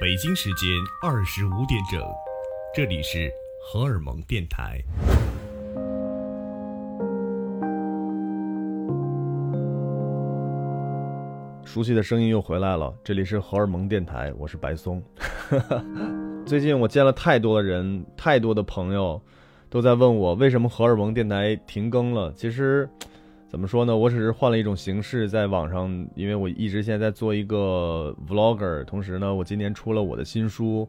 [0.00, 0.66] 北京时间
[1.02, 2.00] 二十五点整，
[2.74, 3.30] 这里是
[3.62, 4.82] 荷尔蒙电台。
[11.66, 15.02] 熟悉的声音又回来了，这里是荷尔蒙电台，我是白松。
[16.46, 19.20] 最近我见了太多的人，太多的朋友
[19.68, 22.32] 都在问我为什么荷尔蒙电台停更了。
[22.32, 22.88] 其实
[23.50, 30.88] 怎么说呢，我只是换了一种形式，在网上，因为我一直现在在做一个 vlogger，同时呢，我今年出了我的新书，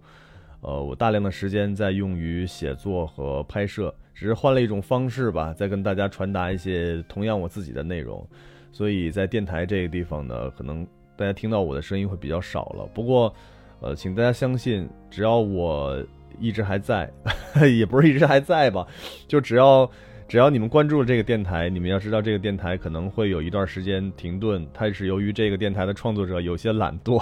[0.61, 8.23] 呃，我大量的时间在用于写作和拍摄，只是换了一种方式吧，在跟大家传达一些同样我自己的内容。
[8.71, 12.85] 所以在电台这个地方呢，可能大家听到我的声音会比较少了。
[12.93, 13.33] 不过，
[13.79, 15.99] 呃，请大家相信，只要我
[16.39, 17.11] 一直还在，
[17.75, 18.85] 也不是一直还在吧，
[19.27, 19.89] 就只要
[20.31, 27.21] 只要你们关注了这个电台，你们要知道这个电台可能会有一段时间停顿，它是由于这个电台的创作者有些懒惰，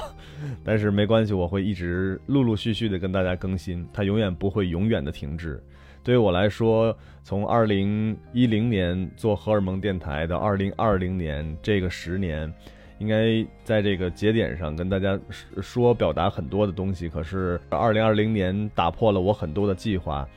[0.63, 5.59] 但是没关系，我会一直陆陆续续的跟大家更新，它永远不会永远的停滞。
[6.03, 12.53] 对于我来说，从二零一零年做荷尔蒙电台到二零二零年这个十年，
[12.99, 15.19] 应该在这个节点上跟大家
[15.63, 17.09] 说表达很多的东西。
[17.09, 20.29] 可是二零二零年打破了我很多的计划，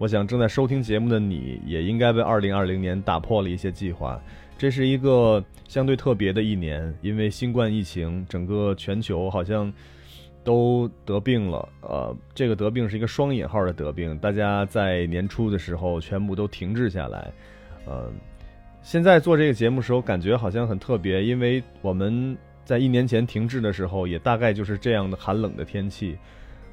[0.00, 4.18] 我想正在收听节目的你也应该为二零二零年打破了一些计划。
[4.56, 9.72] 这是一个相对特别的一年，因为新冠疫情，整个全球好像。
[10.42, 14.16] 都得病了，呃，这个得病是一个双引号的得病。
[14.20, 17.30] 大家在年初的时候全部都停滞下来，
[17.84, 18.10] 呃，
[18.80, 22.34] 现在做这个节目时候感觉好像很特别，因为我们
[22.64, 26.16] 在一年前停滞的时候，也大概就是这样的寒冷的天气，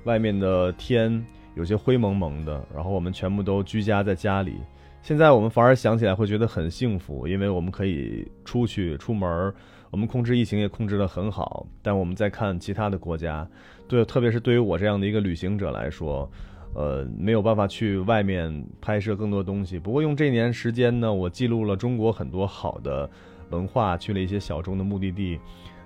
[0.06, 1.22] 外面的天
[1.58, 4.58] 有些灰蒙蒙的，然后我们全部都居家在家里。
[5.02, 9.54] 现在我们反而想起来会觉得很幸福，因为我们可以出去出门儿。
[9.90, 13.48] 我们控制疫情也控制得很好，但我们在看其他的国家，
[13.88, 16.30] 对，特别是对于我这样的一个旅行者来说，
[16.76, 19.80] 呃，没有办法去外面拍摄更多东西。
[19.80, 23.10] 不过用这年时间呢，我记录了中国很多好的
[23.50, 25.40] 文化，去了一些小众的目的地。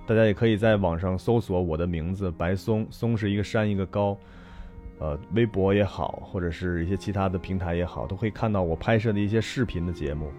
[0.08, 4.18] 大家也可以在网上搜索我的名字白松，松是一个山一个高，
[5.01, 10.31] 呃，微博也好，或者是一些其他的平台也好，都可以看到我拍摄的一些视频的节目。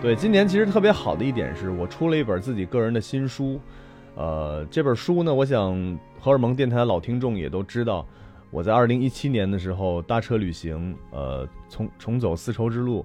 [0.00, 3.60] 对，今年其实特别好的一点是我出了一本自己个人的新书，
[4.14, 8.06] 呃，这本书呢，我想荷尔蒙电台的老听众也都知道，
[8.50, 13.04] 我在二零一七年的时候搭车旅行，呃，重重走丝绸之路，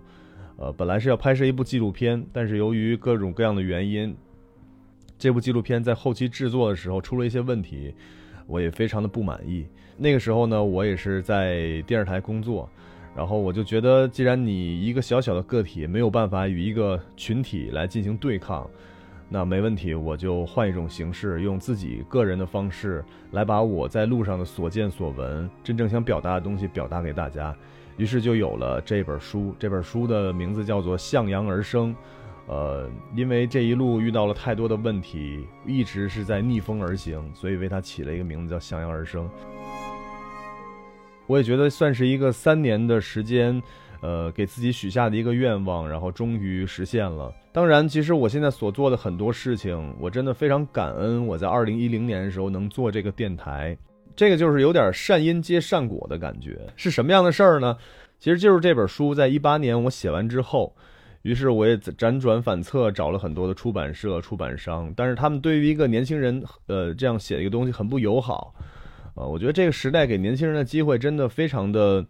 [0.58, 4.16] 呃，本来是要拍摄一部纪录片，但是由于各种各样的原因，
[5.18, 7.94] 这部纪录片在后期制作的时候出了一些问题，
[8.48, 9.66] 我也非常的不满意。
[9.98, 12.70] 那个时候呢，我也是在电视台工作。
[13.16, 18.68] 然后我就觉得，既然你一个小小的个体没有办法与一个群体来进行对抗，
[19.30, 27.56] 那没问题，我就换一种形式，用自己个人的方式来把我在路上的所见所闻、真正想表达的东西表达给大家。
[27.98, 29.56] 于是就有了这本书。
[29.60, 31.94] 这本书的名字叫做《向阳而生》。
[32.46, 39.26] 呃，因为这一路遇到了太多的问题，一直是在逆风而行，所以为它起了一个名字叫《向阳而生》。
[41.26, 43.64] 我也觉得算是一个三年的时间，
[44.02, 47.34] 呃，给自己许下的一个愿望，然后终于实现了。
[47.54, 51.26] 当然，其实我现在所做的很多事情，我真的非常感恩。
[51.26, 53.78] 我在二零一零年的时候能做这个电台，
[54.16, 56.60] 这个就是有点善因接善果的感觉。
[56.76, 57.78] 是什么样的事儿呢？
[58.20, 60.74] 其实就是这本书在一八年我写完之后，
[61.24, 68.56] 于是我也辗转反侧找了很多的出版社、出版商，但是他们对于一个年轻人，呃，这样写一个东西很不友好。
[69.16, 72.06] 呃，我觉得这个时代给年轻人的机会真的非常的，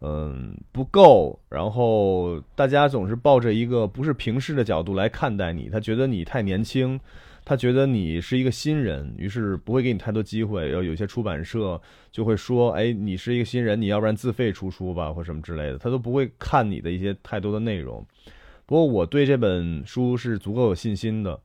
[0.00, 1.38] 嗯，不够。
[1.48, 6.98] 然后大家总是抱着一个不是平视的角度来看待你，他觉得你太年轻，
[7.44, 10.66] 他觉得你是一个新人，于是不会给你太多机会。
[10.66, 11.80] 然后有些出版社
[12.10, 18.04] 就会说：“哎，你是一个新人，你要不然自费出书吧，或什么之类的。”他都不会看你的一些太多的内容。
[18.66, 21.38] 不过我对这本书是足够有信心的。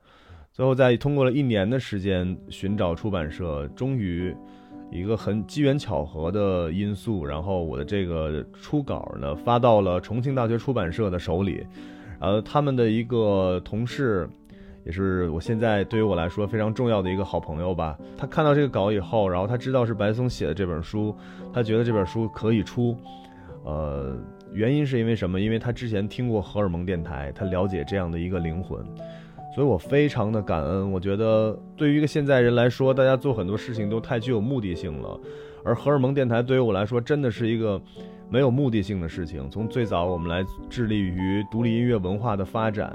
[0.51, 4.35] 最后在通过了一年的时间寻找出版社，终于。
[4.89, 11.67] 一个很机缘巧合的因素，然后我的这个初稿呢发到了重庆大学出版社的手里，
[12.21, 14.29] 呃，他们的一个同事，
[14.87, 17.97] 也是我现在对于我来说非常重要的一个好朋友吧。
[18.17, 21.13] 他看到这个稿以后，然后他知道是白松写的这本书，
[21.53, 22.95] 他觉得这本书可以出，
[23.65, 24.15] 呃，
[24.53, 25.41] 原因是因为什么？
[25.41, 28.79] 因为他之前听过荷尔蒙电台，他了解这样的一个灵魂。
[29.53, 30.89] 所以我非常的感恩。
[30.89, 35.19] 我觉得对于一个现在人来说，大家做很多事情都太具有目的性了，
[35.65, 37.81] 而荷尔蒙电台对于我来说真的是一个
[38.29, 39.49] 没有目的性的事情。
[39.49, 42.93] 从最早我们来致力于独立音乐文化的发展，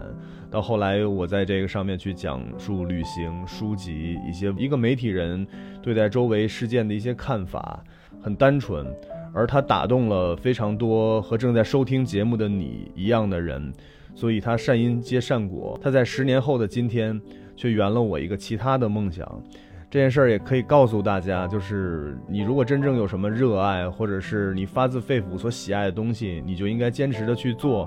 [0.50, 5.46] 到后来我在这个上面去讲述旅行、书籍一些一个媒体人
[5.82, 7.82] 对待周围事件的一些看法，
[8.20, 8.86] 很单纯，
[9.32, 13.72] 而他打动了非常多和正在收听节目的你一样的人，
[14.14, 15.78] 所以他善因皆善果。
[15.82, 17.18] 他在十年后的今天，
[17.56, 19.42] 却圆了我一个其他的梦想。
[19.92, 27.82] 这件事儿也可以告诉大家，就是你如果真正有什么热爱，或者是你发自肺腑所喜爱的东西，你就应该坚持的去做，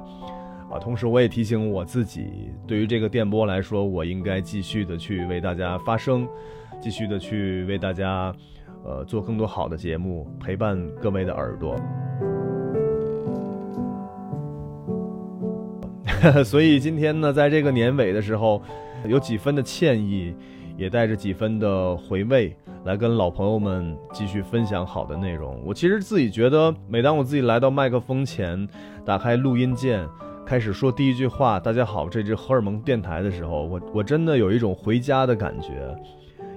[0.71, 6.27] 啊，同时我也提醒我自己，对于这个电波来说，我应该继续的去为大家发声，
[6.79, 8.31] 继续的去为大家，
[8.83, 11.75] 呃，做更多好的节目，陪伴各位的耳朵。
[16.45, 18.61] 所以今天呢，在这个年尾的时候，
[19.07, 20.35] 有几分的歉意。
[20.77, 25.61] 也带着几分的回味，来跟老朋友们继续分享好的内容。
[25.65, 28.67] 我其实自己觉得，每当我自己来到麦克风前，
[29.05, 30.07] 打开录音键，
[30.45, 35.95] 开始说第一句话“大家好，这支荷尔蒙电台”的时候，我我真的有一种回家的感觉。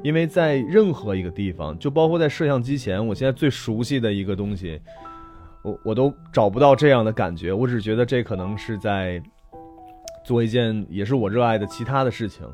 [0.03, 4.81] 因为在任何一个地方，就包括在摄像机前，我现在最熟悉的一个东西，
[5.63, 7.53] 我我都找不到这样的感觉。
[7.53, 9.21] 我只觉得这可能是在
[10.25, 12.47] 做一件也是我热爱的其他的事情。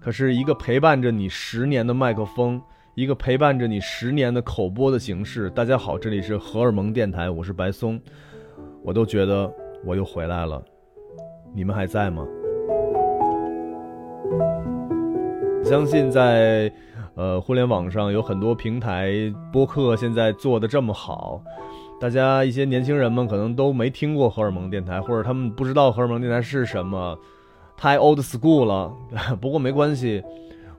[0.00, 2.62] 可是一个陪伴着你十年的麦克风，
[2.94, 5.50] 一个陪伴着你十年的口播的形式。
[5.50, 8.00] 大家好，这里是荷尔蒙电台，我是白松，
[8.84, 9.52] 我都觉得
[9.84, 10.62] 我又回来了，
[11.52, 12.24] 你们还在吗？
[15.64, 16.72] 相信在
[17.16, 19.12] 呃互联网上有很多平台
[19.52, 21.42] 播客，现在做的这么好，
[22.00, 27.18] 大家一些年轻人们可能都没听过荷尔蒙电台，或者他们不知道荷尔蒙电台是什么。
[27.78, 28.92] 太 old school 了，
[29.40, 30.22] 不过没关系，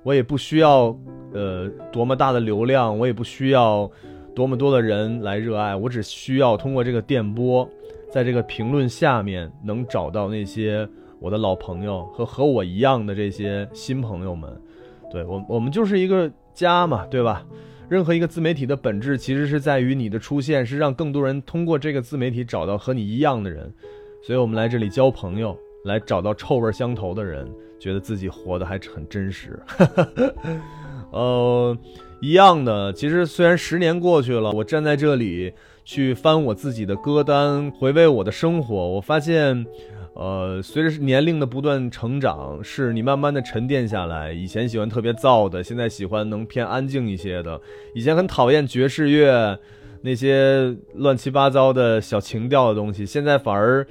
[0.04, 0.96] 我也不需要，
[1.34, 3.90] 呃，多么大的流量，我也不需要
[4.36, 7.68] 多么多的人来热爱，我只需要通过这个电波，
[8.12, 10.88] 在这个评论下面能找到那些
[11.22, 14.51] 我的老朋友和和我一样的这些新朋友们，
[15.10, 17.46] 对我，我们就是一个家嘛，对吧？
[17.88, 23.74] 任何一个自媒体的本质其实是在于你的出现是让更多人通过这个自媒体找到和你一样的人，
[24.22, 25.57] 所以我们来这里交朋友。
[25.86, 27.50] 来找到臭味相投的人，
[27.80, 29.58] 觉得自己活得还很真实。
[31.12, 31.78] 呃，
[32.22, 32.92] 一样的。
[32.94, 35.54] 其实虽然十年过去了，我站在这里
[35.86, 39.66] 去翻我自己的歌单，回味我的生活，我发现，
[40.14, 44.32] 呃，随着年龄的不断成长，是你慢慢的沉淀下来。
[44.34, 47.60] 以前喜欢特别燥的，现在喜欢能偏安静一些的。
[47.96, 49.58] 以前很讨厌爵士乐
[50.02, 53.88] 那些乱七八糟的小情调的东西，现在反而。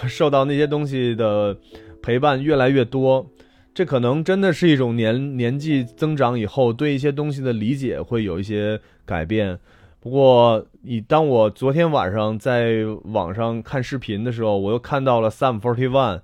[0.06, 1.56] 受到那些东西的
[2.02, 3.26] 陪伴越来越多，
[3.74, 9.58] 这可能真的是一种年年纪增长以后对一些东西的理解会有一些改变。
[10.00, 16.20] 不过，你当我昨天晚上在网上看视频的时候，我又看到了 Sam Forty One，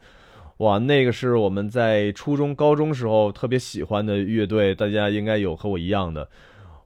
[0.58, 6.28] 哇，那个是我们在初中、高中时候特别喜欢的乐队，大家应该有和我一样的。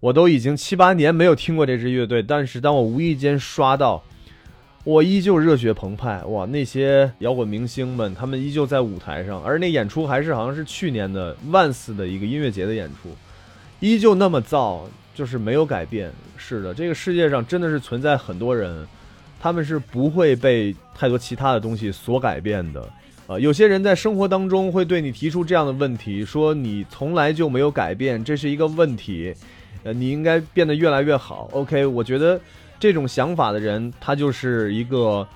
[0.00, 4.02] 我都已经七八年没有听过这支乐队，但是当我无意间刷到。
[4.88, 6.46] 我依旧热血澎湃哇！
[6.46, 13.10] 那些摇滚明星们，他们依旧在舞台上，而那演出还是好像是去年的万斯的一个音乐节的演出，
[13.80, 14.80] 依旧那么燥，
[15.14, 16.10] 就是没有改变。
[16.38, 18.88] 是的，这个世界上真的是存在很多人，
[19.38, 22.88] 他们是不会被太多其他的东西所改变的。
[23.26, 29.34] 啊，有些人在生活当中会对你提出这样的问题，说你从来就没有改变，这是一个问题，
[29.82, 31.46] 呃，你应该变得越来越好。
[31.52, 32.40] OK，我觉得。
[32.80, 35.26] 这种想法的人，他就是一个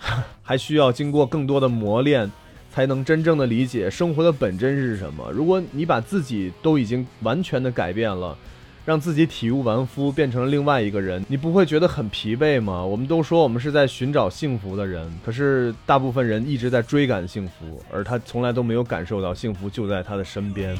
[0.42, 2.30] 还需要经过更多的磨练，
[2.72, 5.30] 才能真正的理解生活的本真是什么。
[5.32, 8.36] 如果你把自己都已经完全的改变了，
[8.84, 12.84] 让自己体无完肤，变成了另外一个人，你不会觉得很疲惫吗？
[12.84, 20.76] 我们都说我们是在寻找幸福的人，可是大部分人一直在追赶幸福，而他从来都没有感受到幸福就在他的身边。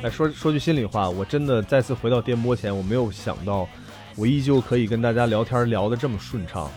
[0.00, 3.68] 哎，说说句心里话，我真的再次回到电波前，我没有想到，
[4.14, 6.70] 我依旧可以跟大家聊天聊得这么顺畅。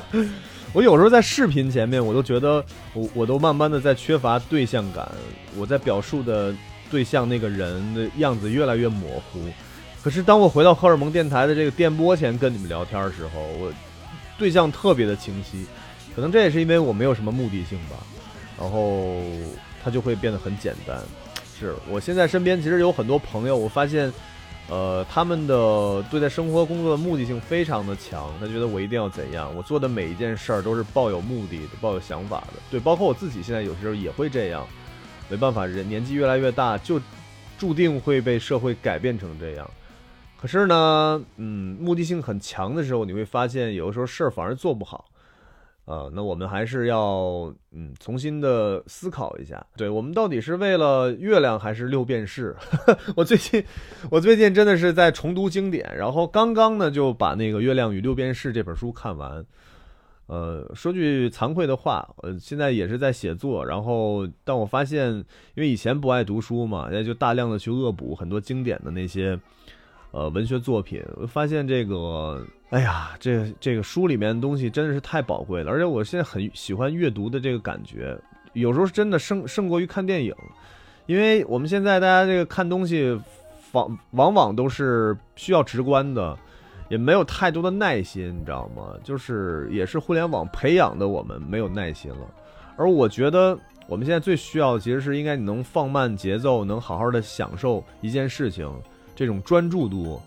[0.72, 5.06] 我有时候在视频前面，我都觉得我我都慢慢的在缺乏对象感，
[5.54, 6.54] 我在表述的
[6.90, 9.40] 对象那个人的样子越来越模糊。
[10.02, 13.70] 可是当我回到荷尔蒙电台的这个电波前跟你们聊天的时候，我
[14.38, 15.66] 对象特别的清晰。
[16.14, 17.96] 可能这也是因为我没有什么目的性吧，
[18.58, 19.20] 然后
[19.84, 20.98] 它就会变得很简单。
[21.58, 24.12] 是我现在身边其实有很多朋友，我发现，
[24.68, 28.32] 呃，他们的对待生活工作的目的性非常的强。
[28.38, 32.60] 他觉得我一定要怎样，我做的每一件事儿都是抱有目的，抱有想法的。
[32.70, 34.66] 对，包括我自己现在有时候也会这样。
[35.28, 37.00] 没办法，人年纪越来越大，就
[37.58, 39.68] 注定会被社会改变成这样。
[40.36, 45.06] 可是呢，嗯，目的性很强的时候，你会发现有的时候事儿反而做不好。
[45.86, 52.54] 呃，那我们还是要嗯重新的思考一下，对我们到底是为了月亮还是六便士？
[53.16, 53.64] 我最近
[54.10, 59.46] 我最近真的是在重读经典，然后刚刚呢就把那个《月亮与六便士》这本书看完。
[60.26, 65.12] 呃，说句惭愧的话，呃，现在也是在写作，然后但我发现，
[65.54, 69.38] 因为以前不爱读书嘛，也就大量的去恶补很多经典的那些
[70.16, 72.42] 呃文学作品，我发现这个。
[72.70, 78.18] 哎呀，这这个书里面的东西真的是太宝贵了，而且我现在很喜欢阅读的这个感觉，
[78.54, 80.34] 有时候真的胜胜过于看电影，
[81.04, 83.16] 因为我们现在大家这个看东西，
[83.72, 86.36] 往往往都是需要直观的，
[86.88, 88.94] 也没有太多的耐心，你知道吗？
[89.04, 92.26] 就是也是互联网培养的我们没有耐心了，
[92.76, 93.56] 而我觉得
[93.86, 98.68] 我们现在最需要的其实是应该你能放慢节奏，能好好的享受一件事情，
[99.16, 100.22] 这种专注度。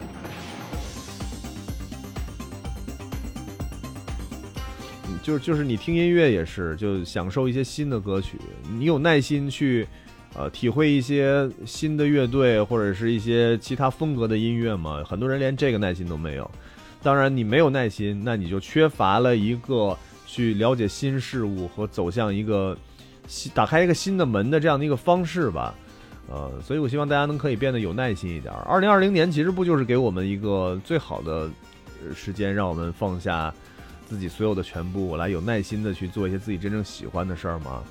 [5.22, 8.40] 就就是你听音乐也是，就享受一些新的歌曲。
[8.74, 9.88] 你有耐心去，
[10.34, 15.04] 呃，体会一些新的乐队或者是一些其他风格的音乐吗？
[15.06, 16.50] 很多人连这个耐心都没有。
[17.04, 22.76] 当然，你没有耐心，那你就缺乏了一个去了解新事物和走向一个
[23.28, 25.76] 新打开一个新的门的这样的一个方式吧。
[26.30, 28.54] 呃，所以我希望大家能可以变得有耐心一点。
[28.54, 31.50] 二零二零年其实不就是给我们一个最好的
[32.16, 33.54] 时间，让我们放下。
[34.08, 37.84] 自己所有的全部，来有耐心的去做一些自己真正喜欢的事儿吗？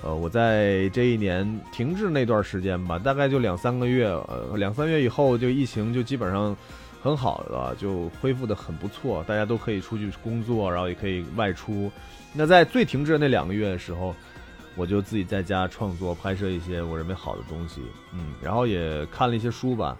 [0.00, 6.56] 呃，我在这一年停滞那段时间吧，大概就两三个月，呃，两三月以后就疫情就基本上
[7.02, 11.90] 很好了，就恢复的很不错，大家都可以出去工作，然后也可以外出。
[12.32, 14.14] 那在最停滞的那两个月的时候，
[14.76, 19.96] 我就自己在家创作、拍摄一些我认为好的东西，嗯，然后也看了一些书吧，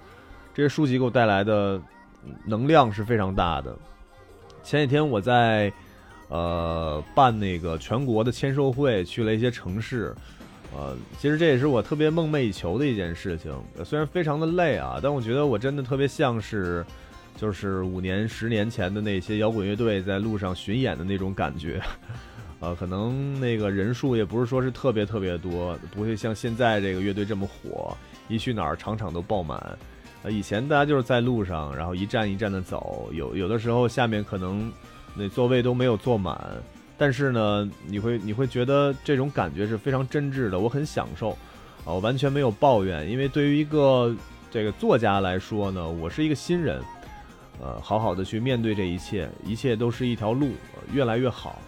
[0.54, 1.80] 这些书籍给我带来的
[2.46, 3.76] 能量是非常大的。
[4.62, 5.72] 前几天我在，
[6.28, 10.14] 呃，办那个全国的签售会，去了一些城市，
[10.76, 13.52] 呃，其实这也是我特别梦寐以求的一件事情。
[13.84, 16.84] 虽然非常的累啊，但我觉得我真的特别像是，
[17.36, 21.82] 就是五年、十年前的那些摇滚乐队在路上巡演的那种感觉。
[22.60, 27.96] 呃，可能那个人数也不是说是特别特别多，不会像现在这个乐队这么火，
[28.28, 29.78] 一去哪儿场场都爆满。
[30.22, 34.70] 呃，以前大家就是在路上，然后一站一站的走，有有的时候下面可能
[35.14, 36.38] 那座位都没有坐满，
[36.98, 44.14] 但是呢，你会你会觉得这种感觉是非常真挚的，我很享受，啊，我完全没有抱怨，因为对于一个
[44.50, 46.78] 这个作家来说呢，我是一个新人，
[47.58, 50.50] 呃，好好的去面对这一切，一切都是一条路，
[50.92, 51.58] 越来越好，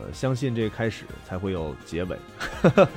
[0.00, 2.16] 呃，相信这个开始才会有结尾。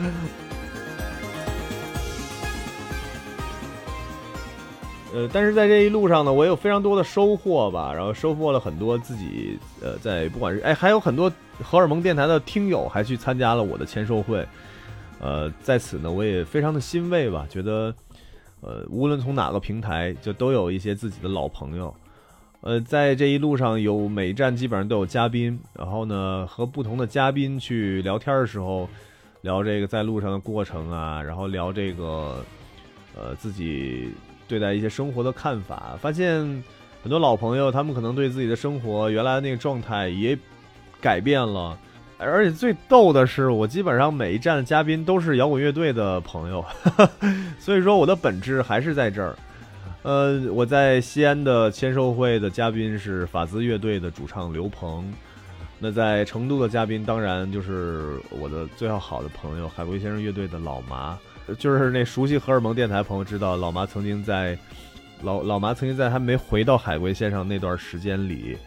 [5.16, 11.32] 呃，但是在这一路上呢，我有非常多的收获吧，然后收获了很多自己，呃，在不管是哎，还有很多
[11.62, 14.44] 荷尔蒙电台的听友还去参加了我的签售会，
[15.20, 17.94] 呃，在此呢，我也非常的欣慰吧，觉得，
[18.62, 21.94] 呃，无论从哪个平台，就都有一些自己的老朋友，
[22.64, 28.90] 呃，在这一路上有每一站基本上都有嘉宾，然后呢，和不同的嘉宾去聊天的时候，
[29.42, 32.44] 聊这个在路上的过程啊，然后聊这个，
[33.16, 34.10] 呃，自己。
[34.46, 36.38] 对待一些生活的看法，发现
[37.02, 40.38] 很多老朋友，他们可能对自己的生活原来那个状态也
[41.02, 41.76] 改变了，
[42.20, 46.64] 而且最逗的是，我基本上每一站的嘉宾都是摇滚乐队的朋友，
[47.58, 49.36] 所以说我的本质还是在这儿。
[50.04, 55.10] 呃，我在西安的签售会的嘉宾是法兹乐队的主唱刘鹏，
[55.80, 61.18] 那在成都的嘉宾当然就是我的最要好的朋友海龟先生乐队的老麻。
[61.58, 64.58] 就是那熟悉荷尔蒙电台朋友知道，老麻曾经在
[65.22, 68.58] 老老麻曾经在还没回到海龟先生那段时间里，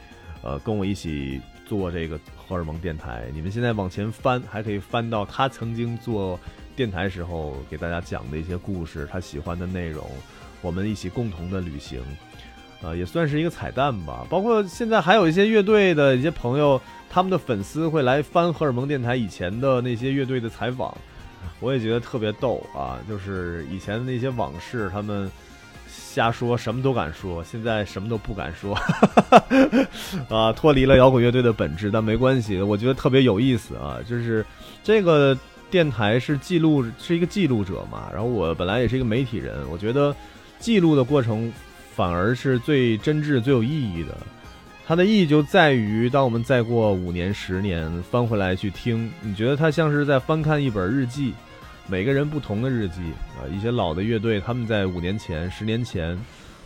[0.43, 3.27] 呃，跟我一起做这个荷尔蒙电台。
[3.35, 6.39] 你们现在往前翻，还可以翻到他曾经做
[6.75, 10.07] 电台时候给大家讲的一些故事，他喜欢的内容，
[10.67, 12.01] 我们一起共同的旅行，
[12.83, 14.27] 呃，也算是一个彩蛋吧。
[14.29, 20.93] 包括现在还有一些乐队的一些朋友，他们的粉丝会来翻荷尔蒙电台以前的那些乐队的采访。
[21.61, 22.99] 我也觉得特别逗啊！
[23.09, 25.31] 就是以前的那些往事，他们
[25.89, 28.75] 瞎说，什么都敢说，现在什么都不敢说，
[30.29, 33.99] 啊，脱离了摇滚乐队的本质，但没关系，我觉得特别有意思啊！
[34.07, 34.45] 就是
[34.83, 35.39] 这个
[35.71, 40.15] 电台是记录，是一个记录者嘛，然后我本来也是一个媒体人，我觉得
[40.59, 41.53] 记录的过程
[41.95, 44.17] 反而是最真挚、最有意义的。
[44.87, 51.35] 它的意义就在于，当我们再过五年、十年翻回来去听，你觉得它像是在翻看一本日记。
[51.89, 53.01] 每个人不同的日记
[53.37, 56.19] 啊，一些老的乐队，他们在五年前、十年前，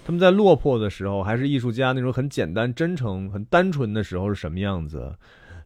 [0.02, 5.14] 他们在落魄的时候，还是艺术家那种很简单、真诚、很单纯的时候是什么样子，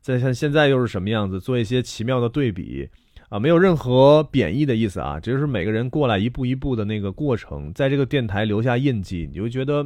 [0.00, 2.88] 再像现在又是什么样子，做一些奇妙的对比
[3.34, 9.84] 啊，没有任何贬义的意思啊，这就是每个人过来一步一步的那个过程，在这个电台留下印记，你会觉得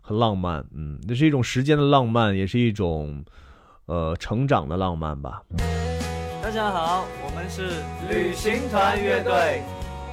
[0.00, 3.22] 很浪漫，嗯，这是一种时间的浪漫，也是一种
[3.84, 5.42] 呃成长的浪漫吧。
[6.42, 9.60] 大家好，我们是旅行团乐队，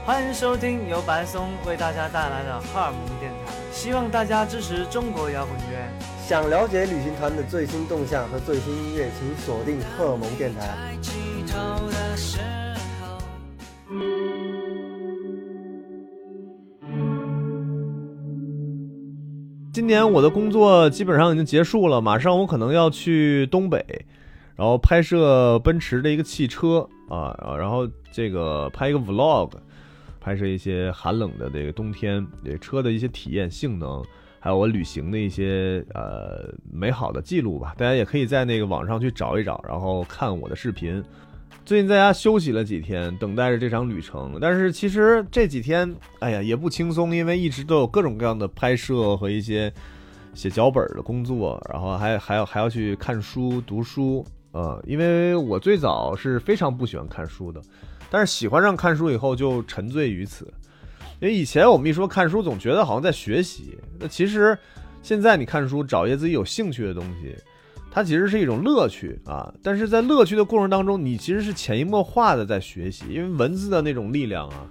[0.03, 3.53] 欢迎收听由白松为大家带来的荷尔蒙电台。
[3.71, 5.88] 希望大家支持中国摇滚乐。
[6.29, 10.95] 想了解旅行团的最新动向和最新音乐，请锁定荷尔蒙电台。
[19.73, 23.83] 今年我的工作基本上已经结束了，马上我可能要去东北，
[24.55, 29.49] 然后拍摄奔驰的一个汽车啊，然后这个拍一个 vlog，
[30.19, 34.03] 拍摄一些寒冷的这个冬天这车的一些体验性能，
[34.39, 37.73] 还有我旅行的一些呃美好的记录吧。
[37.77, 41.03] 大家也可以在那个网上去找一找，然后看我的视频。
[41.65, 44.39] 最近在家休息了几天，等待着这场旅程。
[44.41, 49.71] 但是其实这几天，哎呀，也不轻松，因为一直都有各种各样的拍摄和一些
[50.33, 54.25] 写脚本的工作，然后还还要还要去看书、读书。
[54.51, 57.61] 呃，因为我最早是非常不喜欢看书的，
[58.09, 60.51] 但是喜欢上看书以后就沉醉于此。
[61.19, 63.77] 因为以前我们一说看书，总觉得好像在学习。
[63.99, 64.57] 那其实
[65.01, 67.35] 现在你看书，找一些自己有兴趣的东西。
[67.91, 74.69] 它其实是一种乐趣啊，但是在乐趣的过程当中，你其实是潜移默化的在学习，因为文字的那种力量啊，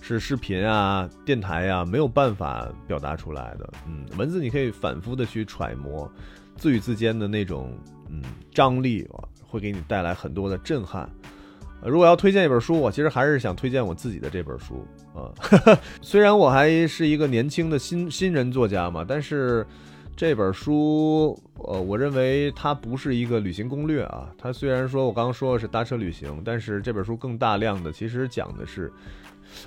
[0.00, 3.68] 是视频啊、电台啊没有办法表达出来的。
[3.88, 6.08] 嗯，文字你可以反复的去揣摩，
[6.56, 7.76] 字与字间的那种
[8.08, 8.22] 嗯
[8.54, 11.10] 张力啊，会给你带来很多的震撼。
[11.84, 15.30] 如果要推荐一本书，我其实还是想推荐我自己的这本书啊。
[16.00, 19.66] 虽然我还是一个年轻的新新人作家嘛，但是。
[20.14, 24.28] 这本书，呃，我认为它不是一个旅行攻略啊。
[24.36, 28.92] 它虽然说我刚刚说的是搭车旅行，但是这本书更大量的其实讲的是，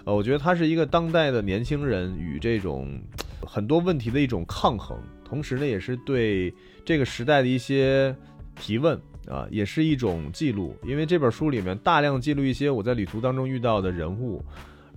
[0.05, 3.01] 呃，我觉得它是一个当代的年轻人与这种
[3.41, 4.95] 很多问题的一种抗衡，
[5.27, 6.53] 同时呢，也是对
[6.85, 8.15] 这个时代的一些
[8.55, 10.75] 提问啊，也是一种记录。
[10.83, 14.43] 因为这本书里面大量记录一些我在旅途当中遇到的人物。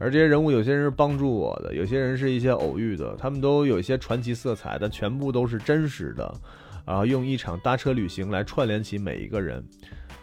[0.01, 6.33] 而这些人物，有些人是帮助我的，有些人是一些偶遇的，他们都有一些传奇色彩，但全部都是真实的。
[6.87, 9.61] 然后用一场搭车旅行来串联起每一个人。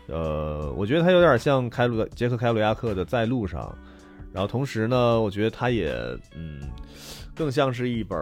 [0.08, 3.62] 呃，我觉得他有点像凯鲁杰克凯鲁亚克的《在路上》，
[4.32, 5.94] 然后同时呢，我觉得他也
[6.36, 6.62] 嗯，
[7.36, 8.18] 更像是一本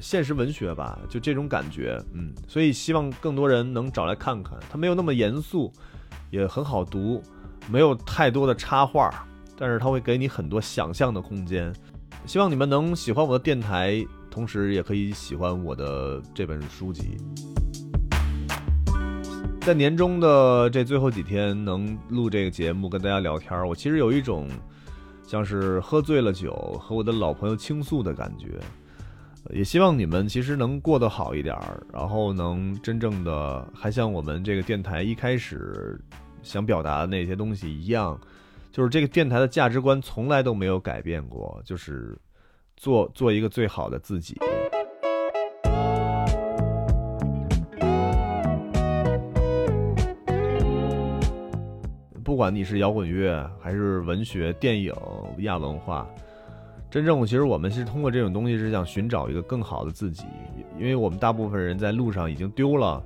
[0.00, 1.98] 现实文学吧，就这种感觉。
[2.12, 4.58] 嗯，所以希望更多人能找来看看。
[4.70, 5.72] 它没有那么严肃，
[6.30, 7.22] 也很好读，
[7.68, 9.26] 没有太多的插画。
[9.56, 11.70] 但是它会给你很多想象的空间，
[12.24, 17.18] 希望你们能喜欢我的电台，同时也可以喜欢我的这本书籍。
[19.60, 24.48] 在年终的这最后几天，能录这个节目跟大家聊天，我其实有一种
[25.30, 28.58] 像是喝醉了酒和我的老朋友倾诉的感觉。
[29.50, 35.96] 也希望你们其实能过得好一点儿，然后能真正的还像我们这个电台一开始
[36.42, 38.20] 想表达的那些东西一样。
[38.72, 42.18] 就是这个电台的价值观从来都没有改变过，就是
[42.76, 44.36] 做做一个最好的自己。
[52.40, 54.94] 不管你是摇滚乐还是文学、电影、
[55.40, 56.08] 亚文化，
[56.90, 60.24] 真正其实我们是通过这种东西是想寻找一个更好的自己，
[60.78, 63.04] 因为我们大部分人在路上已经丢了，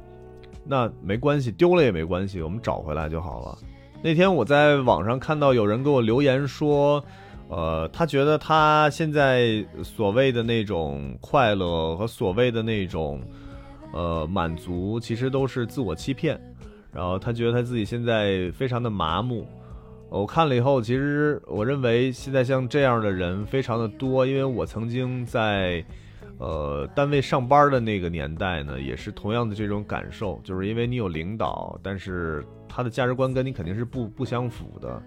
[0.64, 3.58] 那没关系，丢了也没关系，我们找回来就好了。
[4.04, 7.04] 那天我在网上看到有人给我留言说，
[7.48, 13.20] 呃，他觉得他现在所谓的那种快乐和所谓的那种，
[13.92, 16.40] 呃，满足，其实都是自我欺骗。
[16.94, 19.46] 然后他觉得他自己现在非常的麻木。
[20.08, 25.84] 我看了以后，其实我认为现在像这样的人非常的多，因为我曾经在，
[26.38, 32.44] 呃，单位上班的那个年代呢，也是同样的这种感受，就是因为你有领导，但是。
[32.76, 35.00] 他的价值观跟你肯定是不不相符的，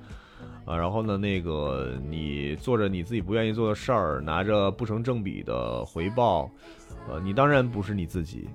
[0.63, 6.49] 啊，然后呢，那个你做着你自己不愿意做的事儿，拿着不成正比的回报，
[7.09, 8.47] 呃，你当然不是你自己。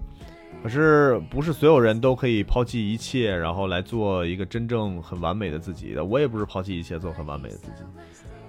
[0.63, 6.05] 可是不是所有人都可以抛弃一切，然后来做一个真正很完美的自己的。
[6.05, 7.83] 我也不是抛弃一切做很完美的自己，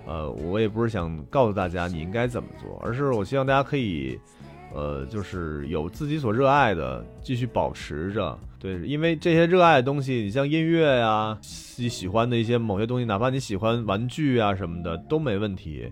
[0.05, 4.19] 呃，我也不是想告诉大家你应该怎么做，而是我希望大家可以。
[4.75, 8.35] 呃，就是有自己所热爱的，继续保持着。
[8.57, 15.87] 对，因为这些热爱的东西，你像音乐呀，自己喜欢的一些某些东西，哪怕你喜欢玩具啊什么的都没问题。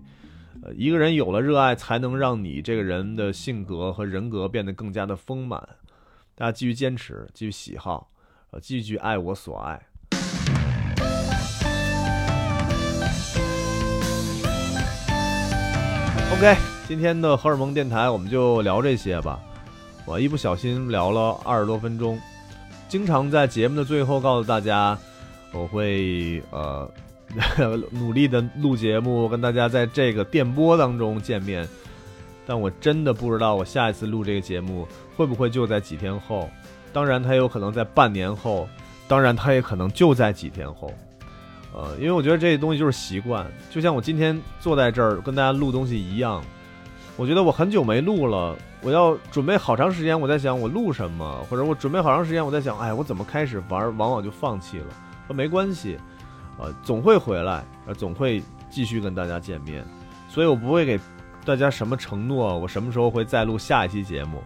[0.63, 5.61] 呃，一个人有了热爱，才能让你这个人的性格和人格变得更加的丰满。
[6.41, 8.09] 大家继续坚持，继续喜好，
[8.49, 9.79] 呃，继续爱我所爱。
[16.33, 19.39] OK，今天的荷尔蒙电台我们就聊这些吧。
[20.03, 22.19] 我一不小心聊了二十多分钟，
[22.89, 24.97] 经常在节目的最后告诉大家，
[25.53, 26.91] 我会呃
[27.91, 31.69] 努力的录节目，跟大家在这个电波当中见面。
[32.47, 34.87] 但我真的不知道我下一次录这个节目
[35.21, 36.49] 会不会就在几天后。
[36.91, 38.67] 当然，它有可能在半年后，
[39.07, 40.91] 当然它也可能就在几天后。
[41.73, 46.43] 呃，因为我觉得这些东西就是习惯，就像我今天坐在这儿跟大家录东西一样。
[47.17, 50.19] 我觉得我很久没录了，我要准备好长时间。
[50.19, 54.87] 我在想我录什么，或者我准备好长时间，我在想，哎，我怎么开始玩，往往就放弃了。
[55.27, 55.99] 说没关系，
[56.57, 59.85] 呃，总会回来，呃，总会继续跟大家见面。
[60.27, 60.99] 所以我不会给
[61.45, 64.41] 大家什么承诺，我什么时候会再录下一期节目。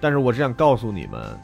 [0.00, 1.38] 但是我只想告诉你们，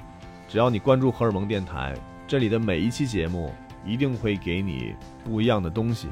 [0.49, 1.95] 只要你关注荷尔蒙电台，
[2.27, 3.53] 这里的每一期节目。
[3.83, 6.07] 一定会给你不一样的东西，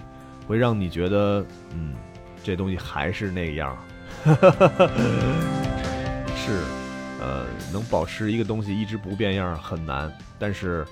[0.46, 1.94] 会让你觉得，嗯，
[2.42, 3.76] 这东西还是那样。
[6.34, 6.62] 是，
[7.20, 10.82] 呃，能保持一个东西一直不变样很难，但是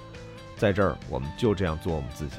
[0.59, 2.37] 在这儿我们就这样做我们自己。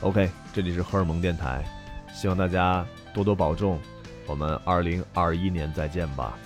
[0.00, 1.64] OK，这里是荷尔蒙电台，
[2.12, 3.78] 希望大家多多保重，
[4.26, 6.36] 我们二零二一年再见吧，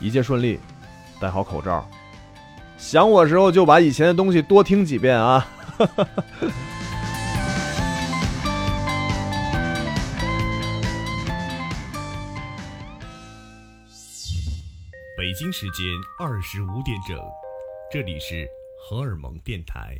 [0.00, 0.58] 一切顺利，
[1.20, 1.84] 戴好口罩，
[2.76, 5.46] 想我时候就把以前的东西多听几遍啊。
[15.16, 15.84] 北京时间
[16.20, 17.18] 二十五点整，
[17.92, 18.48] 这里是
[18.88, 19.98] 荷尔蒙电台。